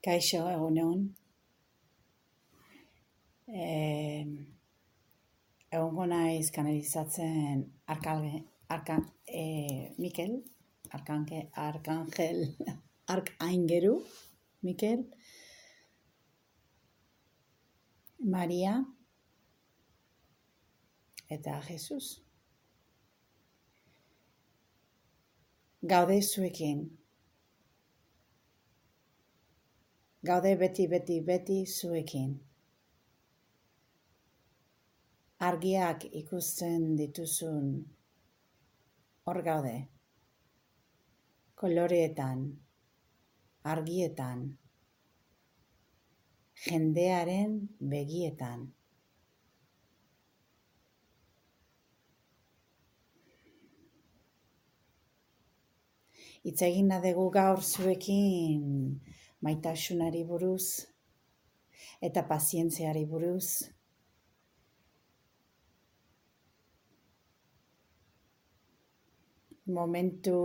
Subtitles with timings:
[0.00, 1.00] Kaixo, egunon.
[3.52, 3.64] E,
[5.76, 8.38] egongo naiz kanalizatzen arkalge,
[8.76, 9.42] arka, e,
[9.98, 10.38] Mikel,
[10.96, 12.40] arkange, arkangel,
[13.14, 13.98] arkaingeru,
[14.64, 15.04] Mikel,
[18.36, 18.78] Maria,
[21.28, 22.22] eta Jesus.
[25.82, 26.99] Gaude zuekin.
[30.28, 32.32] Gaude beti, beti, beti zuekin.
[35.46, 37.70] Argiak ikusten dituzun
[39.24, 39.78] hor gaude.
[41.62, 42.42] Koloreetan,
[43.72, 44.42] argietan,
[46.66, 47.54] jendearen
[47.94, 48.66] begietan.
[56.44, 58.68] Itz egin dugu gaur zuekin
[59.40, 60.86] maitasunari buruz
[62.00, 63.70] eta pazientziari buruz.
[69.70, 70.36] Momentu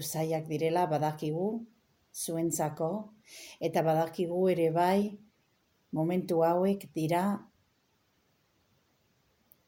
[0.00, 1.48] zaiak direla badakigu
[2.12, 2.90] zuentzako
[3.60, 5.18] eta badakigu ere bai
[5.92, 7.24] momentu hauek dira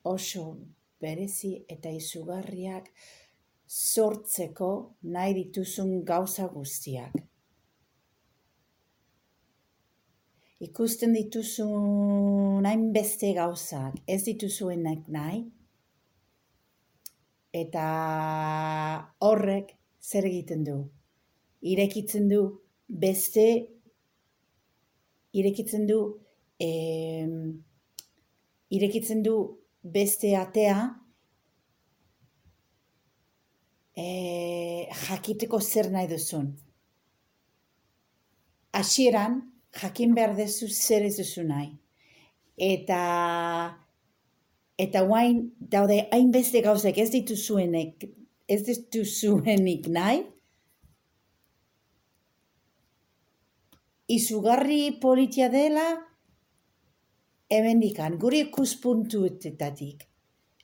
[0.04, 0.44] oso
[1.00, 2.90] berezi eta izugarriak
[3.66, 4.70] sortzeko
[5.16, 7.33] nahi dituzun gauza guztiak.
[10.62, 11.66] Ikusten dituzu
[12.62, 15.44] nahin beste gauzak, ez dituzuenak nahi,
[17.54, 17.86] eta
[19.22, 20.78] horrek zer egiten du.
[21.64, 22.40] Irekitzen du
[22.88, 23.46] beste,
[25.32, 26.00] irekitzen du,
[26.60, 26.68] e,
[28.74, 29.36] irekitzen du
[29.96, 30.76] beste atea,
[33.96, 34.06] e,
[35.06, 36.52] jakiteko zer nahi duzun.
[38.74, 39.40] Hasieran,
[39.80, 41.70] jakin behar dezu zer ez duzu nahi.
[42.56, 43.00] Eta
[44.78, 48.06] eta guain daude hainbeste gauzek ez dituzuenek
[48.48, 50.22] ez dituzuenik nahi.
[54.14, 55.86] Izugarri politia dela
[57.48, 60.04] ebendikan, guri ikuspuntuetatik.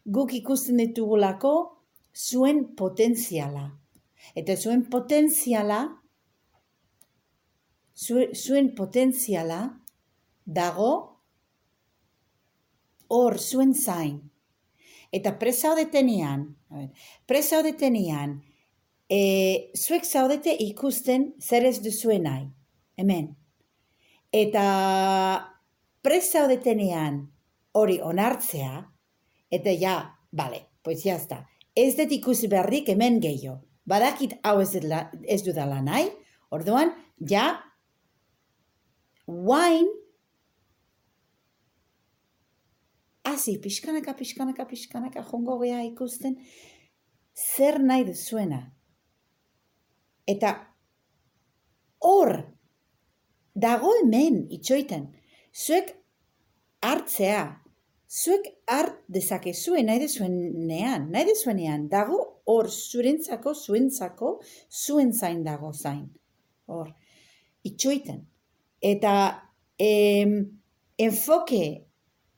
[0.04, 1.54] Guk ikusten ditugulako
[2.14, 3.70] zuen potentziala.
[4.36, 5.80] Eta zuen potentziala
[8.00, 9.60] zuen potentziala
[10.44, 10.92] dago
[13.10, 14.20] hor zuen zain.
[15.12, 16.46] Eta presa odetenean,
[17.26, 18.38] presa odetenean,
[19.10, 19.20] e,
[19.74, 22.46] zuek zaudete ikusten zer ez duzuen nahi.
[23.00, 23.32] Hemen.
[24.30, 24.64] Eta
[26.04, 27.24] presa odetenean
[27.74, 28.84] hori onartzea,
[29.50, 29.96] eta ja,
[30.30, 31.42] bale, pues jazta,
[31.74, 33.58] ez dut ikusi beharrik hemen gehiago.
[33.90, 34.70] Badakit hau ez,
[35.26, 36.06] ez dudala nahi,
[36.54, 37.48] orduan, ja,
[39.26, 39.90] wine
[43.24, 46.36] hasi pixkanaka, pixkanaka, pixkanaka jongo geha ikusten
[47.34, 48.60] zer nahi duzuena.
[50.26, 50.52] Eta
[52.04, 52.36] hor
[53.54, 55.08] dago hemen itxoiten,
[55.52, 55.94] zuek
[56.82, 57.44] hartzea,
[58.10, 62.18] zuek hart dezakezue nahi dezuenean, nahi dezuenean, dago
[62.50, 64.34] hor zurentzako, zuentzako,
[64.70, 66.08] zuen zain dago zain.
[66.70, 66.90] Hor,
[67.66, 68.24] itxoiten.
[68.80, 69.14] Eta
[69.78, 70.60] em,
[70.98, 71.86] enfoke,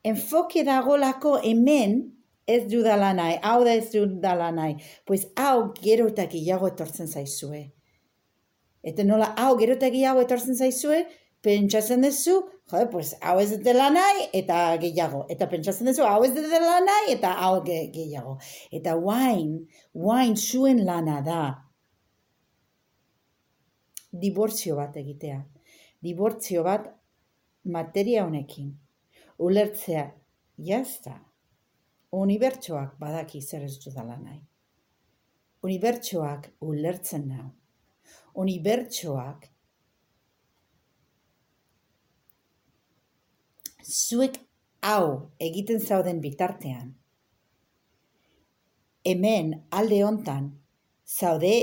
[0.03, 2.01] enfoke dagolako hemen
[2.47, 4.75] ez dudala nahi, hau da ez dudala nahi,
[5.07, 7.63] pues hau gero eta gehiago etortzen zaizue.
[8.83, 11.05] Eta nola hau gero eta gehiago etortzen zaizue,
[11.43, 12.35] pentsatzen duzu,
[12.71, 15.23] jo, pues hau ez dela nahi eta gehiago.
[15.31, 18.37] Eta pentsatzen duzu, hau ez dela nahi eta hau gehiago.
[18.75, 19.61] Eta wain,
[19.95, 21.41] wain zuen lana da,
[24.13, 25.39] dibortzio bat egitea
[26.03, 26.89] dibortzio bat
[27.63, 28.73] materia honekin.
[29.43, 30.07] Ulertzea,
[30.67, 31.15] jazta,
[32.13, 34.41] unibertsoak badaki zer ez dudala nahi.
[35.63, 37.47] Unibertsoak ulertzen nau.
[38.43, 39.47] Unibertsoak
[43.83, 44.39] zuek
[44.83, 46.93] hau egiten zauden bitartean.
[49.07, 50.51] Hemen alde hontan
[51.07, 51.55] zaude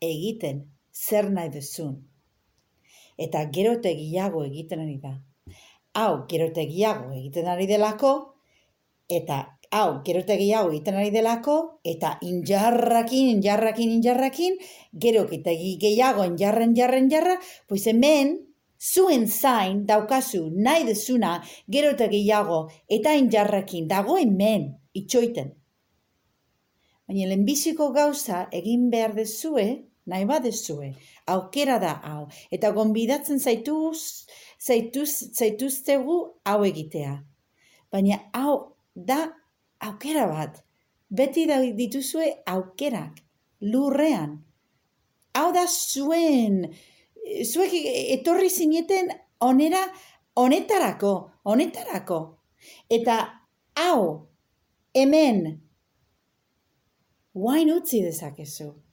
[0.00, 1.96] egiten zer nahi duzun
[3.16, 5.16] eta gerotegiago egiten ari da.
[5.96, 8.12] Hau gerotegiago egiten ari delako,
[9.08, 14.58] eta hau gerotegiago egiten ari delako, eta injarrakin, injarrakin, injarrakin,
[14.92, 18.36] gerokitegi gehiago injarren, jarren, jarra, pues hemen,
[18.78, 21.42] zuen zain daukazu nahi dezuna
[21.72, 25.54] gerotegiago eta injarrakin dago hemen itxoiten.
[27.06, 30.92] Baina lehenbiziko gauza egin behar dezue, nahi badezue,
[31.26, 34.26] aukera da hau, eta gonbidatzen zaituz,
[34.62, 37.16] zaituz, zaituztegu hau egitea.
[37.92, 38.56] Baina hau
[38.94, 39.18] da
[39.80, 40.62] aukera bat,
[41.10, 43.22] beti da dituzue aukerak,
[43.60, 44.38] lurrean.
[45.36, 46.62] Hau da zuen,
[47.44, 47.74] zuek
[48.16, 49.10] etorri zineten
[49.40, 49.82] onera,
[50.36, 51.12] honetarako,
[51.44, 52.20] honetarako.
[52.90, 53.18] Eta
[53.76, 54.00] hau,
[54.94, 55.44] hemen,
[57.34, 58.85] wine utzi dezakezu.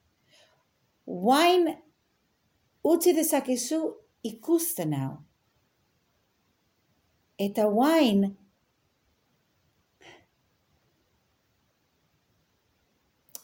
[1.08, 1.84] Wine
[2.84, 3.80] utzi dezakezu
[4.24, 5.18] ikusten hau.
[7.40, 8.32] Eta wine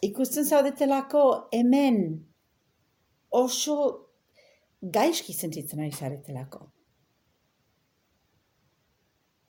[0.02, 1.98] ikusten zaudetelako hemen
[3.32, 3.76] oso
[4.82, 6.70] gaizki sentitzen ari zaretelako.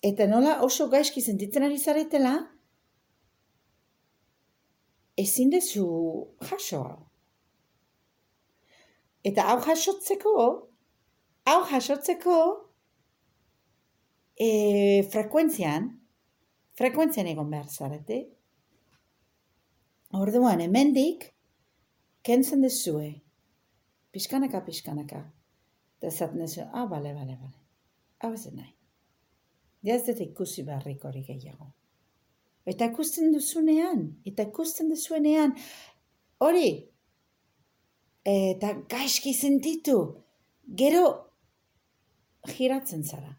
[0.03, 2.33] Eta nola oso gaizki sentitzen ari zaretela,
[5.21, 5.87] ezin dezu
[6.49, 7.10] jaso
[9.25, 10.35] Eta hau jasotzeko,
[11.51, 12.37] hau jasotzeko
[14.41, 14.51] e,
[15.13, 15.91] frekuentzian,
[16.81, 18.23] frekuentzian egon behar zarete,
[20.11, 21.29] Orduan, hemendik
[22.27, 23.13] kentzen dezue.
[24.11, 25.21] Piskanaka, piskanaka.
[26.01, 27.59] Eta esaten dezu, ah, bale, bale, bale.
[28.19, 28.73] Hau ez nahi.
[29.87, 31.71] Ja ez dut ikusi barrik hori gehiago.
[32.67, 35.55] Eta ikusten duzunean, eta ikusten duzuenean,
[36.43, 36.90] hori,
[38.31, 39.99] eta gaizki sentitu,
[40.83, 41.05] gero
[42.47, 43.35] giratzen zara.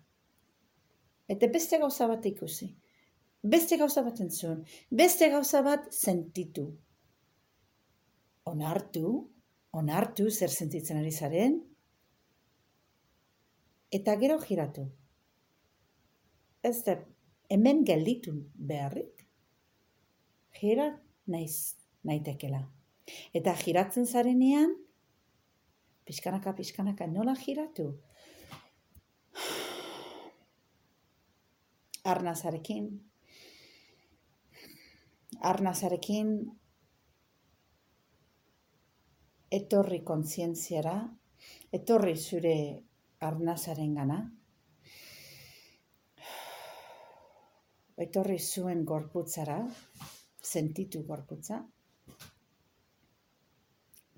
[1.31, 2.73] Eta beste gauza bat ikusi
[3.41, 6.67] beste gauza bat entzun, beste gauza bat sentitu.
[8.45, 9.05] Onartu,
[9.77, 11.59] onartu zer sentitzen ari zaren,
[13.91, 14.85] eta gero giratu.
[16.63, 16.99] Ez da,
[17.49, 19.25] hemen gelditu beharrik,
[20.59, 20.91] gira
[21.27, 22.61] naiz naitekela.
[23.33, 24.73] Eta giratzen zarenean,
[26.05, 27.87] pixkanaka, pixkanaka, nola giratu?
[32.11, 32.87] Arnazarekin,
[35.51, 36.31] arnazarekin
[39.51, 40.95] etorri kontzientziara,
[41.77, 42.55] etorri zure
[43.27, 44.19] arnazaren gana,
[48.01, 49.59] etorri zuen gorputzara,
[50.41, 51.61] sentitu gorputza,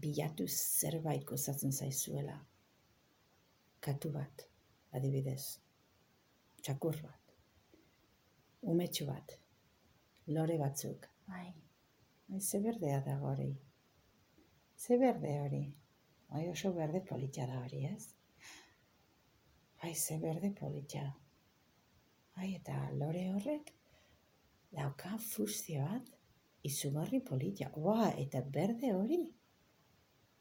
[0.03, 2.35] bilatu zerbait gozatzen zaizuela.
[3.83, 4.45] Katu bat,
[4.95, 5.41] adibidez,
[6.61, 7.33] txakur bat,
[8.73, 9.39] umetxu bat,
[10.35, 11.53] lore batzuk, Bai.
[12.27, 13.51] Bai, ze berdea da hori.
[14.75, 15.63] Ze berde hori.
[16.29, 18.07] Bai, oso berde politia da hori, ez?
[19.81, 21.05] Bai, ze berde politia.
[22.35, 23.71] Bai, eta lore horrek
[24.73, 26.09] dauka fustio bat
[26.65, 27.71] izugarri politia.
[27.77, 29.21] Ua, eta berde hori.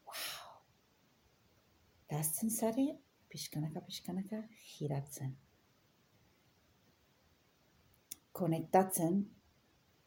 [0.06, 0.56] Wow.
[2.12, 2.90] Dazten zari,
[3.32, 4.42] pixkanaka, pixkanaka,
[4.74, 5.36] giratzen.
[8.36, 9.22] Konektatzen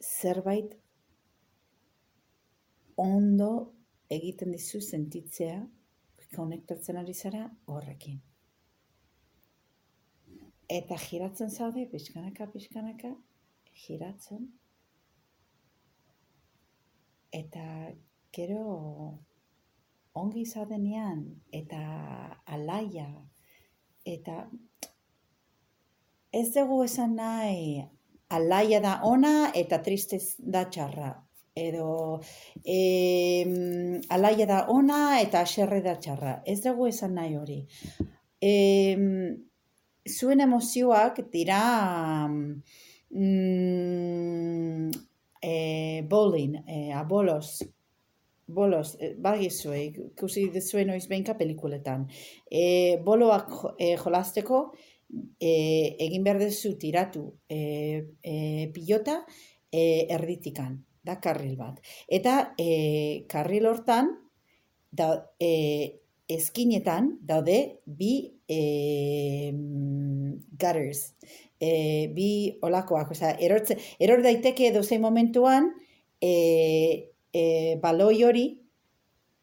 [0.05, 0.75] zerbait
[3.01, 3.49] ondo
[4.13, 5.63] egiten dizu sentitzea
[6.35, 8.19] konektatzen ari zara horrekin.
[10.75, 13.11] Eta giratzen zaude, pixkanaka, pixkanaka,
[13.85, 14.47] giratzen.
[17.35, 17.65] Eta
[18.35, 18.63] gero
[20.15, 21.81] ongi zaudenean, eta
[22.45, 23.09] alaia,
[24.05, 24.45] eta
[26.35, 27.83] ez dugu esan nahi
[28.29, 31.13] alaia da ona eta tristez da txarra.
[31.55, 32.19] Edo
[32.67, 33.45] e,
[34.11, 36.41] alaia da ona eta aserre da txarra.
[36.45, 37.61] Ez dugu esan nahi hori.
[38.41, 38.51] E,
[40.09, 41.61] zuen emozioak dira
[42.27, 42.51] mm,
[45.41, 45.55] e,
[46.09, 47.61] bowling, e, abolos,
[48.47, 52.07] bolos, e, bagizue, ikusi dezuen oiz behinka pelikuletan.
[52.49, 54.61] E, boloak e, jolasteko,
[55.39, 55.51] e,
[56.05, 57.59] egin behar dezu tiratu e,
[58.21, 58.35] e,
[58.73, 59.21] pilota
[59.71, 61.81] e, erditikan, da karril bat.
[62.07, 64.13] Eta e, karril hortan,
[64.95, 65.09] da,
[65.39, 68.13] e, eskinetan daude bi
[68.49, 69.51] e,
[70.57, 71.13] gutters,
[71.59, 72.29] e, bi
[72.65, 75.69] olakoak, oza, eror daiteke dozein momentuan
[76.21, 78.45] e, e, baloi hori,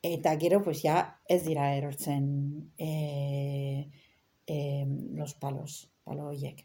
[0.03, 0.97] eta gero, pues, ja,
[1.29, 2.25] ez dira erortzen
[2.79, 3.91] e,
[4.47, 6.65] eh, los palos, palo horiek.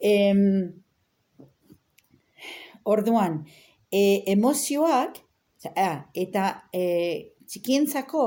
[0.00, 0.34] Eh,
[2.84, 3.44] orduan,
[3.90, 5.22] eh, emozioak,
[5.76, 8.24] ah, eta eh, txikientzako,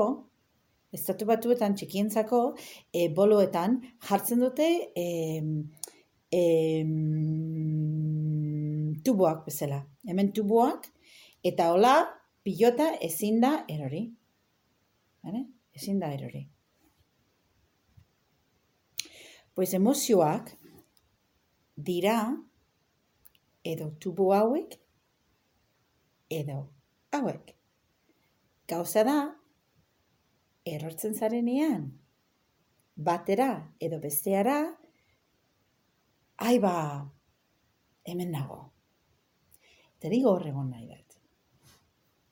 [0.96, 2.42] estatu batuetan txikientzako,
[2.92, 5.42] eh, boloetan jartzen dute eh,
[6.32, 6.84] eh,
[9.04, 9.82] tuboak bezala.
[10.06, 10.88] Hemen tuboak,
[11.46, 11.94] eta hola,
[12.42, 14.02] pilota ezin da erori.
[15.22, 15.42] Hane?
[15.76, 16.42] Ezin da erori.
[19.54, 20.50] Pues emozioak
[21.76, 22.18] dira
[23.64, 24.76] edo tubo hauek
[26.30, 26.58] edo
[27.14, 27.54] hauek.
[28.66, 29.18] Gauza da,
[30.66, 31.86] erortzen zarenean,
[32.96, 34.58] batera edo besteara,
[36.42, 36.76] ai ba,
[38.04, 38.64] hemen nago.
[39.96, 41.05] Eta nigo horregon nahi dut.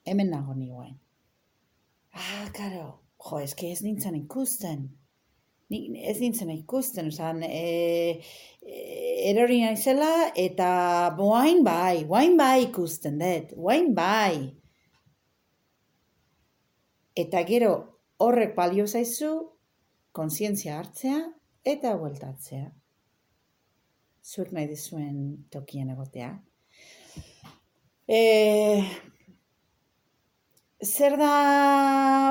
[0.05, 0.99] Hemen nago nioen.
[2.15, 2.85] Ah, karo,
[3.19, 4.85] jo, eske ez nintzen ikusten.
[5.73, 8.21] Ni, ez nintzen ikusten, osan, e,
[8.61, 8.83] e,
[9.31, 10.69] erori naizela, eta
[11.17, 14.53] boain bai, boain bai ikusten dut, boain bai.
[17.25, 17.73] Eta gero
[18.21, 19.33] horrek balio zaizu,
[20.15, 21.19] konsientzia hartzea
[21.65, 22.69] eta bueltatzea.
[24.25, 25.17] Zuek nahi dizuen
[25.53, 26.31] tokien egotea.
[28.09, 28.21] E,
[30.85, 31.33] zer da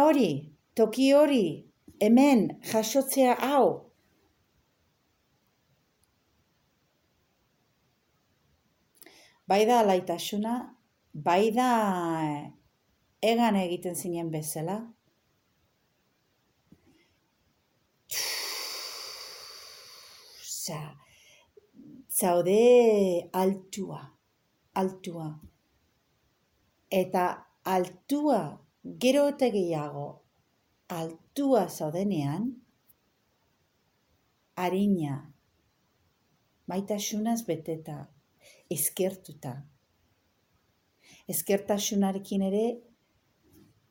[0.05, 0.31] hori?
[0.75, 1.45] Toki hori?
[2.01, 3.91] Hemen jasotzea hau?
[9.47, 10.53] Bai da alaitasuna,
[11.13, 11.69] bai da
[13.21, 14.81] egan egiten zinen bezala,
[20.63, 20.77] Za,
[22.07, 22.59] zaude
[23.33, 23.99] altua,
[24.79, 25.25] altua.
[26.89, 27.23] Eta
[27.63, 28.59] altua,
[28.99, 30.07] gero eta gehiago,
[30.89, 32.49] altua zaudenean,
[34.55, 35.19] harina,
[36.67, 37.97] maitasunaz beteta,
[38.71, 39.55] eskertuta.
[41.31, 42.63] Eskertasunarekin ere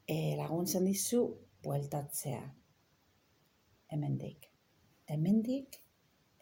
[0.04, 1.22] e, laguntzen dizu
[1.64, 2.42] bueltatzea.
[3.92, 4.48] Hemendik.
[5.08, 5.78] Hemendik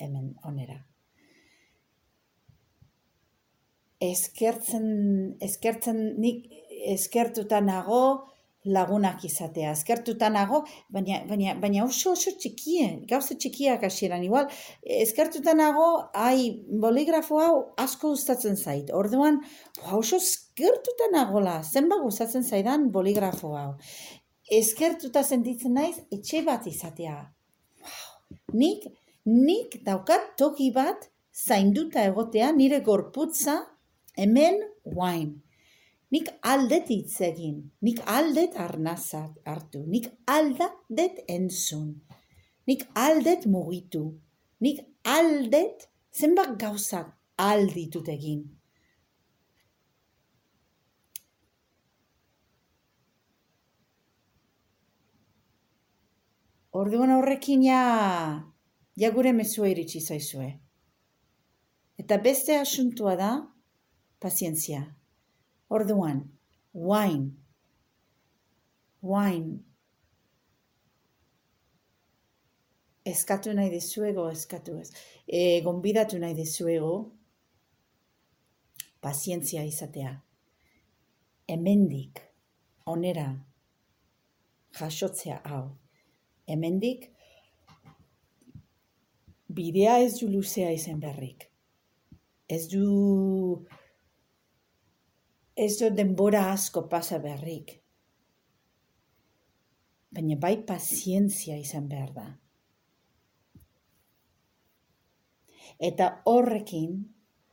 [0.01, 0.79] hemen onera.
[4.01, 4.87] Eskertzen,
[5.45, 6.49] eskertzen nik
[6.95, 8.03] eskertuta nago
[8.65, 9.73] lagunak izatea.
[9.73, 14.51] Eskertuta nago, baina, baina, baina oso oso txikie, gauza txikiak hasieran igual.
[14.83, 18.93] Eskertuta nago, ai, boligrafo hau asko gustatzen zait.
[18.93, 19.41] Orduan,
[19.97, 23.71] oso eskertuta nagola, zenba gustatzen zaidan boligrafo hau.
[24.51, 27.21] Eskertuta sentitzen naiz, etxe bat izatea.
[28.53, 28.89] Nik
[29.25, 33.61] nik daukat toki bat zainduta egotea nire gorputza
[34.17, 35.39] hemen wine.
[36.11, 41.93] Nik aldet hitz egin, nik aldet arnazat hartu, nik aldet entzun,
[42.67, 44.03] nik aldet mugitu,
[44.59, 48.43] nik aldet zenbat gauzak alditut egin.
[56.75, 57.83] Orduan horrekin ja
[58.99, 60.51] ja gure mezua iritsi zaizue.
[61.99, 63.35] Eta beste asuntua da,
[64.19, 65.00] pazientzia.
[65.71, 66.25] Orduan,
[66.75, 67.31] wine,
[69.03, 69.61] wine,
[73.07, 74.91] eskatu nahi dizuego, eskatu ez,
[75.27, 76.95] e, gonbidatu nahi dizuego,
[79.01, 80.17] pazientzia izatea.
[81.51, 82.21] Hemendik,
[82.91, 83.29] onera,
[84.79, 85.65] jasotzea hau.
[86.51, 87.09] Hemendik,
[89.51, 91.47] bidea ez du luzea izen berrik.
[92.51, 93.67] Ez du
[95.57, 97.77] ez du denbora asko pasa berrik.
[100.11, 102.27] Baina bai pazientzia izan behar da.
[105.79, 106.97] Eta horrekin,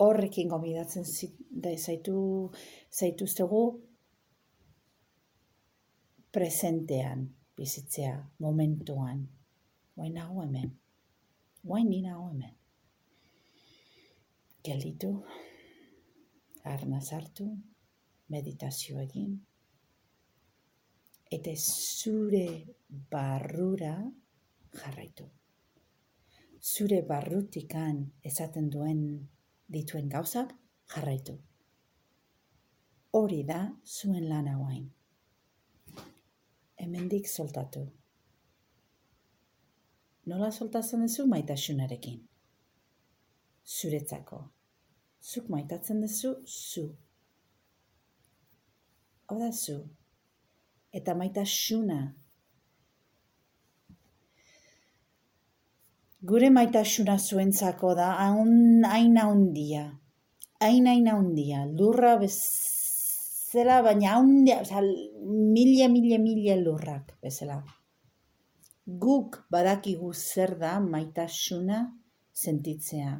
[0.03, 2.17] horrekin gomidatzen zaitu,
[2.91, 3.61] zaitu zego
[6.33, 9.23] presentean bizitzea, momentuan.
[9.97, 10.75] Baina hemen
[11.67, 12.53] guain nina hemen.
[14.63, 15.11] Gelditu,
[16.63, 17.47] arna sartu,
[18.33, 19.33] meditazio egin,
[21.31, 22.45] eta zure
[23.11, 23.95] barrura
[24.77, 25.27] jarraitu.
[26.61, 29.03] Zure barrutikan esaten duen
[29.71, 30.55] dituen gauzak
[30.93, 31.37] jarraitu.
[33.17, 34.89] Hori da zuen lana guain.
[36.77, 37.87] Hemendik soltatu
[40.27, 42.19] nola soltatzen duzu maitasunarekin?
[43.75, 44.39] Zuretzako.
[45.23, 46.83] Zuk maitatzen duzu zu.
[49.27, 49.77] Hau da zu.
[50.91, 51.99] Eta maitasuna.
[56.27, 59.87] Gure maitasuna zuentzako da hain aina hundia.
[60.63, 61.65] Hain aina hundia.
[61.79, 64.61] Lurra bezala, baina hundia,
[65.23, 67.61] mila, mila, mila lurrak bezala
[68.87, 71.79] guk badakigu zer da maitasuna
[72.31, 73.15] sentitzea.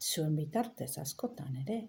[0.00, 1.80] Zuen bitartez askotan ere.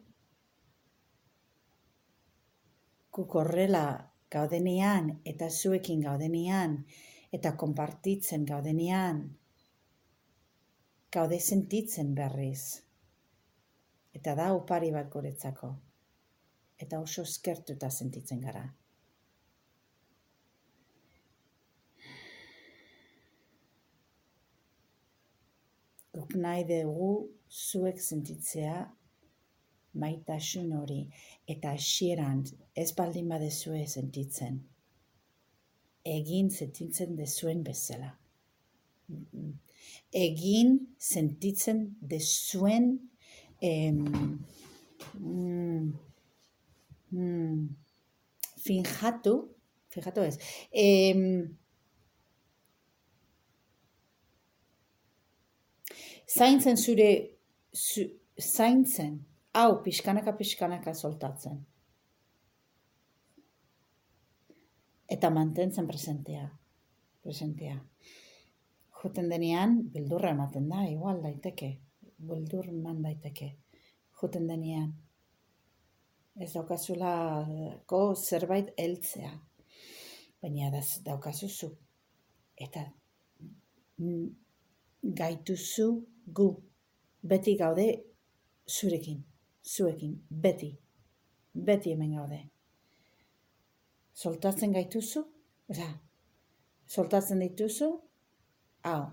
[3.11, 3.85] Guk horrela
[4.31, 6.77] gaudenean eta zuekin gaudenean
[7.35, 9.23] eta konpartitzen gaudenean
[11.11, 12.81] gaude sentitzen berriz.
[14.15, 15.73] Eta da upari bat guretzako.
[16.81, 18.63] Eta oso eskertuta sentitzen gara.
[26.15, 27.11] Guk nahi dugu
[27.49, 28.79] zuek sentitzea
[29.93, 31.01] maitasun hori
[31.49, 32.43] eta hasieran
[32.75, 34.61] ez baldin badezue sentitzen.
[36.07, 38.13] Egin sentitzen dezuen bezala.
[40.15, 41.83] Egin sentitzen
[42.13, 42.93] dezuen
[43.61, 43.99] em,
[45.19, 45.91] mm,
[47.11, 47.67] mm,
[48.63, 49.35] finjatu,
[49.91, 50.37] fijatu ez,
[50.71, 51.25] em,
[56.31, 57.11] zaintzen zure,
[57.75, 58.07] zu,
[58.39, 59.19] zaintzen,
[59.53, 61.59] hau pixkanaka pixkanaka soltatzen.
[65.11, 66.47] Eta mantentzen presentea.
[67.21, 67.75] Presentea.
[69.01, 71.71] Juten denean, bildurra ematen da, igual daiteke.
[72.29, 73.49] Bildur eman daiteke.
[74.21, 74.91] Juten denean.
[76.39, 77.13] Ez daukazula
[77.89, 79.33] ko zerbait heltzea.
[80.41, 80.79] Baina da
[81.09, 81.69] daukazuzu.
[82.55, 82.85] Eta
[83.97, 84.29] mm,
[85.19, 85.89] gaituzu
[86.39, 86.47] gu.
[87.21, 87.89] Beti gaude
[88.65, 89.19] zurekin
[89.63, 90.71] zuekin, beti,
[91.53, 92.39] beti hemen gaude.
[94.13, 95.23] Soltatzen gaituzu,
[95.71, 95.87] oza,
[96.87, 97.89] soltatzen dituzu,
[98.83, 99.03] hau.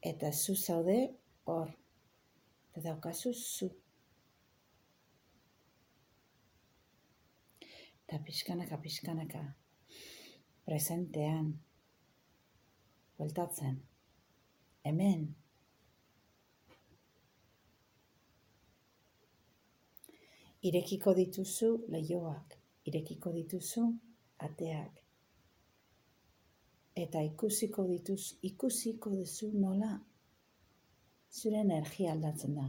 [0.00, 0.96] Eta zu zaude
[1.44, 1.72] hor,
[2.70, 3.68] eta daukazu zu.
[8.04, 9.42] Eta pixkanaka, pixkanaka,
[10.66, 11.52] presentean,
[13.18, 13.76] bueltatzen,
[14.86, 15.28] hemen,
[20.62, 22.56] irekiko dituzu leioak,
[22.88, 23.86] irekiko dituzu
[24.46, 25.00] ateak.
[27.00, 29.94] Eta ikusiko dituz, ikusiko duzu nola
[31.30, 32.66] zure energia aldatzen da.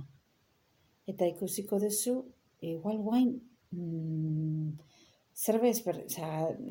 [1.10, 2.15] Eta ikusiko duzu,
[2.62, 3.32] igual guain,
[3.74, 4.70] mm,
[5.36, 6.04] zerbez, ber,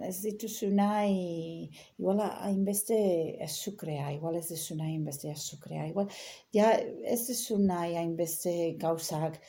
[0.07, 1.69] ez dituzu nahi,
[1.99, 3.01] igual hainbeste
[3.45, 6.09] azukrea, igual ez duzu nahi hainbeste azukrea, igual,
[6.55, 6.71] ja,
[7.17, 9.41] ez duzu nahi hainbeste gauzak,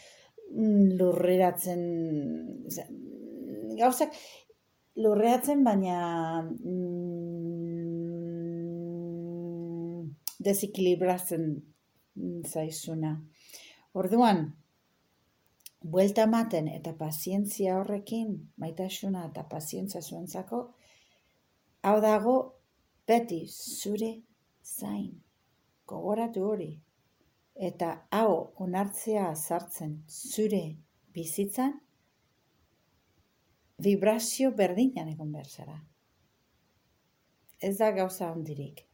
[0.99, 1.83] lurreratzen
[3.79, 4.15] gauzak
[5.01, 5.97] lurreatzen baina
[6.43, 6.91] mm,
[10.43, 11.45] desikilibratzen
[12.47, 13.15] zaizuna.
[13.93, 14.43] Orduan,
[15.81, 20.61] buelta ematen eta pazientzia horrekin, maitasuna eta pazientzia zuentzako,
[21.87, 22.35] hau dago
[23.07, 24.13] beti zure
[24.63, 25.11] zain.
[25.87, 26.71] Gogoratu hori,
[27.55, 30.63] eta hau onartzea sartzen zure
[31.13, 31.73] bizitzan,
[33.81, 35.79] vibrazio berdinan egon berzara.
[37.61, 38.85] Ez da gauza hondirik.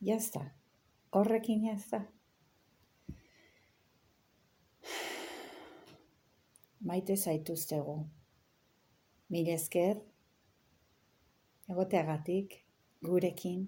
[0.00, 0.44] Jazta,
[1.10, 2.04] horrekin jazta.
[6.88, 7.98] Maite zaituztegu.
[9.28, 9.98] Mil esker,
[11.68, 12.54] egoteagatik,
[13.04, 13.66] gurekin,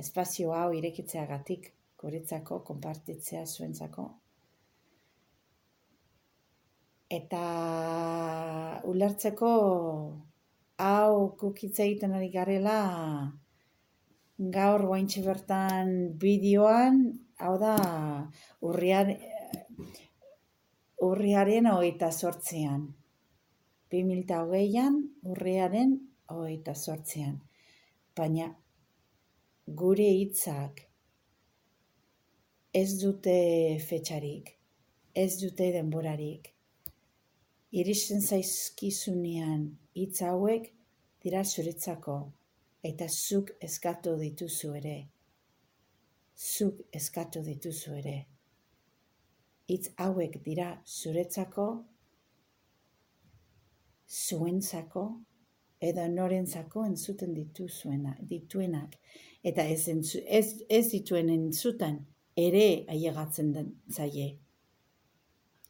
[0.00, 4.06] espazio hau irekitzeagatik, guretzako, konpartitzea zuentzako.
[7.10, 7.42] Eta
[8.88, 9.50] ulertzeko
[10.80, 12.78] hau kukitza egiten ari garela
[14.56, 15.90] gaur guaintxe bertan
[16.22, 17.02] bideoan,
[17.44, 17.74] hau da
[18.64, 19.10] urriar,
[21.04, 22.86] urriaren hogeita sortzean.
[23.92, 25.00] 2008an
[25.32, 25.96] urriaren
[26.30, 27.40] hogeita sortzean.
[28.16, 28.46] Baina
[29.82, 30.86] gure hitzak
[32.72, 34.52] ez dute fetxarik,
[35.14, 36.52] ez dute denborarik.
[37.74, 40.68] Iristen zaizkizunean hitz hauek
[41.22, 42.18] dira zuretzako
[42.86, 44.98] eta zuk eskatu dituzu ere.
[46.34, 48.14] Zuk eskatu dituzu ere.
[49.70, 51.66] Hitz hauek dira zuretzako,
[54.10, 55.04] zuentzako
[55.80, 58.96] edo norentzako entzuten dituzuena, dituenak
[59.46, 62.00] eta ez, ez, ez dituen entzuten
[62.36, 63.52] ere ailegatzen
[63.88, 64.26] zaie.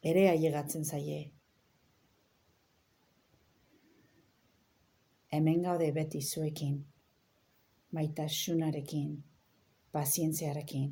[0.01, 1.19] Ere ailegatzen zaie.
[5.31, 6.81] Hemen gaude beti zuekin,
[7.95, 9.13] maitasunarekin,
[9.91, 10.91] pazientziarekin.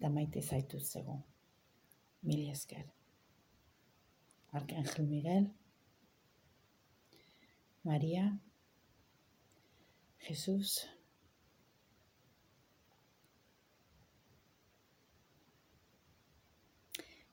[0.00, 1.22] Da maite zaitu zego.
[2.22, 2.84] Mili esker.
[4.52, 5.46] Arcángel Miguel,
[7.84, 8.40] María,
[10.18, 10.88] Jesús.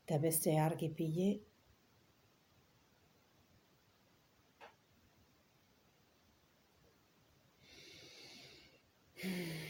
[0.05, 1.29] Te beste argi pile
[9.21, 9.60] Hmm.